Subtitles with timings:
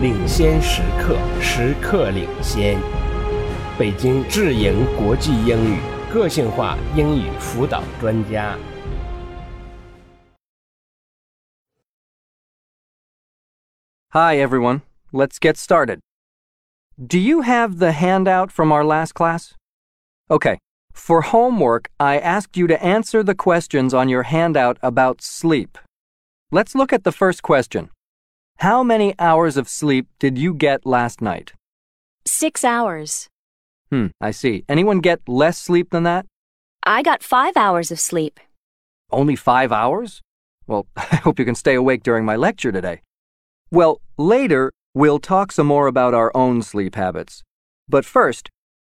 [0.00, 2.78] 领先时刻，时刻领先。
[3.78, 5.78] 北京智盈国际英语
[6.12, 8.56] 个性化英语辅导专家。
[14.10, 14.80] Hi, everyone.
[15.12, 16.00] Let's get started.
[16.96, 19.52] Do you have the handout from our last class?
[20.28, 20.58] Okay.
[20.92, 25.78] For homework, I asked you to answer the questions on your handout about sleep.
[26.50, 27.90] Let's look at the first question.
[28.62, 31.52] How many hours of sleep did you get last night?
[32.26, 33.28] Six hours.
[33.88, 34.64] Hmm, I see.
[34.68, 36.26] Anyone get less sleep than that?
[36.82, 38.40] I got five hours of sleep.
[39.12, 40.22] Only five hours?
[40.66, 43.02] Well, I hope you can stay awake during my lecture today.
[43.70, 47.44] Well, later, we'll talk some more about our own sleep habits.
[47.88, 48.50] But first,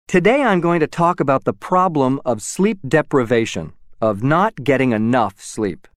[0.06, 5.40] today I'm going to talk about the problem of sleep deprivation, of not getting enough
[5.40, 5.88] sleep.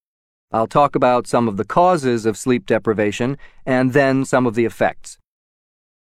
[0.52, 4.64] I'll talk about some of the causes of sleep deprivation and then some of the
[4.64, 5.18] effects.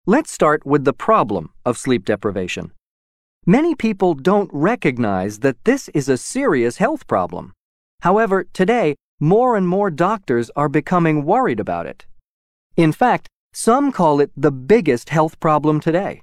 [0.06, 2.72] Let's start with the problem of sleep deprivation.
[3.46, 7.52] Many people don't recognize that this is a serious health problem.
[8.02, 12.06] However, today, more and more doctors are becoming worried about it.
[12.78, 16.22] In fact, some call it the biggest health problem today.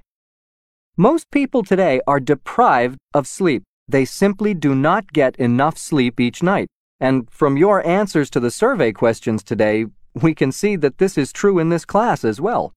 [0.97, 3.61] Most people today are deprived of sleep.
[3.87, 6.67] They simply do not get enough sleep each night.
[6.99, 11.31] And from your answers to the survey questions today, we can see that this is
[11.31, 12.73] true in this class as well.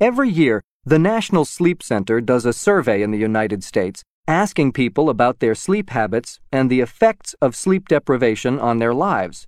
[0.00, 5.08] Every year, the National Sleep Center does a survey in the United States asking people
[5.08, 9.46] about their sleep habits and the effects of sleep deprivation on their lives.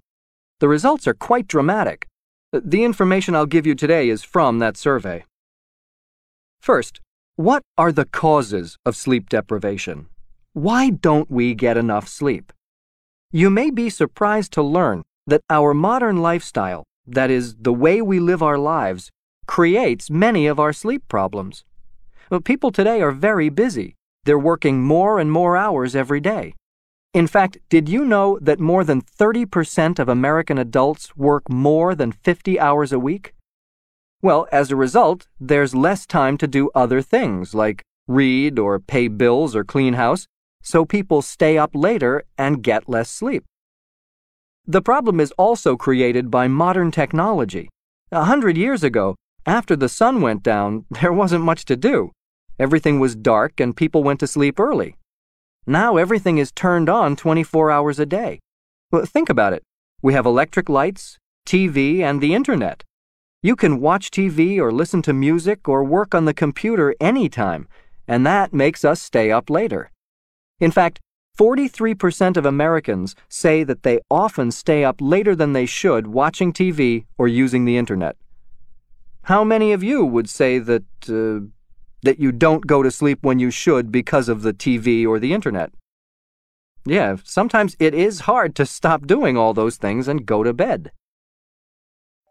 [0.58, 2.06] The results are quite dramatic.
[2.52, 5.24] The information I'll give you today is from that survey.
[6.60, 7.00] First,
[7.36, 10.08] what are the causes of sleep deprivation?
[10.52, 12.52] Why don't we get enough sleep?
[13.32, 18.18] You may be surprised to learn that our modern lifestyle, that is, the way we
[18.18, 19.08] live our lives,
[19.46, 21.64] creates many of our sleep problems.
[22.42, 23.94] People today are very busy.
[24.24, 26.54] They're working more and more hours every day.
[27.14, 32.10] In fact, did you know that more than 30% of American adults work more than
[32.10, 33.34] 50 hours a week?
[34.20, 39.06] Well, as a result, there's less time to do other things like read or pay
[39.06, 40.26] bills or clean house,
[40.62, 43.44] so people stay up later and get less sleep.
[44.66, 47.68] The problem is also created by modern technology.
[48.12, 49.16] A hundred years ago,
[49.46, 52.12] after the sun went down, there wasn't much to do.
[52.58, 54.96] Everything was dark and people went to sleep early.
[55.66, 58.40] Now everything is turned on 24 hours a day.
[58.90, 59.62] Well, think about it.
[60.02, 62.82] We have electric lights, TV, and the internet.
[63.42, 67.68] You can watch TV or listen to music or work on the computer anytime,
[68.06, 69.90] and that makes us stay up later.
[70.60, 71.00] In fact,
[71.38, 77.06] 43% of Americans say that they often stay up later than they should watching TV
[77.16, 78.16] or using the internet.
[79.24, 81.46] How many of you would say that uh,
[82.02, 85.32] that you don't go to sleep when you should because of the TV or the
[85.32, 85.70] internet?
[86.86, 90.92] Yeah, sometimes it is hard to stop doing all those things and go to bed.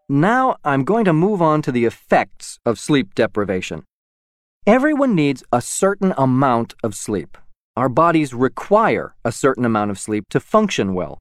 [0.08, 3.84] Now I'm going to move on to the effects of sleep deprivation.
[4.66, 7.38] Everyone needs a certain amount of sleep.
[7.76, 11.18] Our bodies require a certain amount of sleep to function well.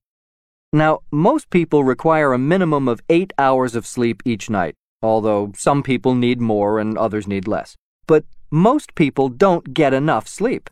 [0.73, 5.83] Now, most people require a minimum of eight hours of sleep each night, although some
[5.83, 7.75] people need more and others need less.
[8.07, 10.69] But most people don't get enough sleep.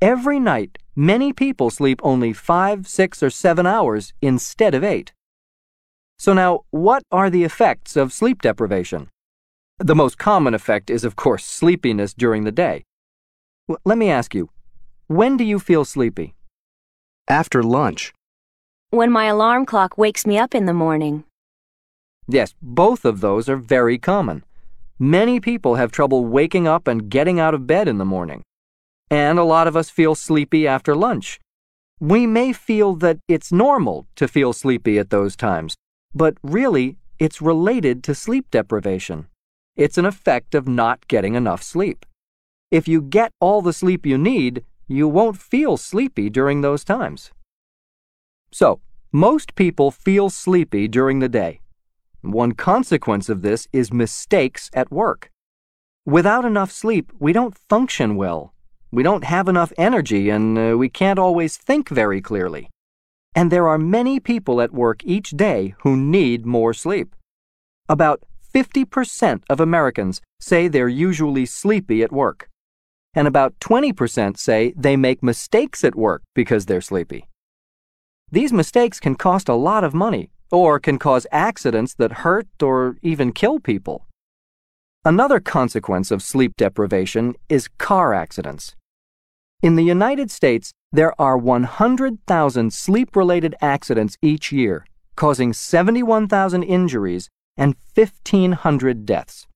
[0.00, 5.12] Every night, many people sleep only five, six, or seven hours instead of eight.
[6.18, 9.08] So now, what are the effects of sleep deprivation?
[9.78, 12.84] The most common effect is, of course, sleepiness during the day.
[13.84, 14.50] Let me ask you,
[15.08, 16.34] when do you feel sleepy?
[17.26, 18.12] After lunch.
[18.90, 21.24] When my alarm clock wakes me up in the morning.
[22.28, 24.44] Yes, both of those are very common.
[24.98, 28.42] Many people have trouble waking up and getting out of bed in the morning.
[29.10, 31.40] And a lot of us feel sleepy after lunch.
[31.98, 35.74] We may feel that it's normal to feel sleepy at those times,
[36.14, 39.26] but really, it's related to sleep deprivation.
[39.74, 42.04] It's an effect of not getting enough sleep.
[42.70, 47.30] If you get all the sleep you need, you won't feel sleepy during those times.
[48.50, 48.80] So,
[49.12, 51.60] most people feel sleepy during the day.
[52.22, 55.30] One consequence of this is mistakes at work.
[56.06, 58.54] Without enough sleep, we don't function well.
[58.90, 62.70] We don't have enough energy and uh, we can't always think very clearly.
[63.34, 67.14] And there are many people at work each day who need more sleep.
[67.90, 68.22] About
[68.54, 72.48] 50% of Americans say they're usually sleepy at work
[73.18, 77.28] and about 20% say they make mistakes at work because they're sleepy.
[78.30, 82.96] These mistakes can cost a lot of money or can cause accidents that hurt or
[83.02, 84.06] even kill people.
[85.04, 88.76] Another consequence of sleep deprivation is car accidents.
[89.64, 94.86] In the United States, there are 100,000 sleep related accidents each year,
[95.16, 99.48] causing 71,000 injuries and 1,500 deaths.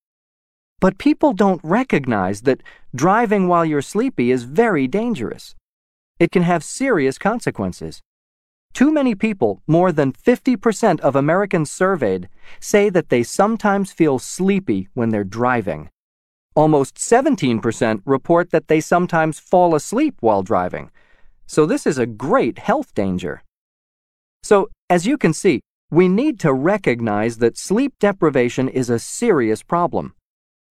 [0.83, 2.61] But people don't recognize that
[2.93, 5.55] driving while you're sleepy is very dangerous.
[6.19, 8.03] It can have serious consequences.
[8.75, 14.89] Too many people, more than 50% of Americans surveyed, say that they sometimes feel sleepy
[14.93, 15.89] when they're driving.
[16.57, 20.91] Almost 17% report that they sometimes fall asleep while driving.
[21.47, 23.45] So this is a great health danger.
[24.43, 25.61] So, as you can see,
[25.93, 30.15] we need to recognize that sleep deprivation is a serious problem.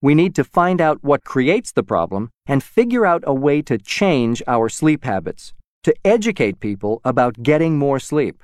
[0.03, 3.79] We need to find out what creates the problem and figure out a way to
[3.79, 8.43] change our sleep habits to educate people about getting more sleep.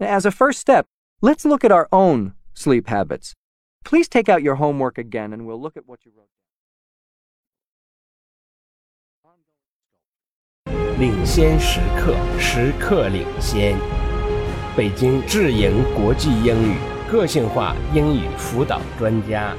[0.00, 0.86] As a first step,
[1.22, 3.32] let's look at our own sleep habits.
[3.84, 6.28] Please take out your homework again and we'll look at what you wrote.
[10.98, 13.76] 领先时刻，时刻领先。
[14.76, 16.78] 北京智盈国际英语
[17.10, 19.56] 个性化英语辅导专家。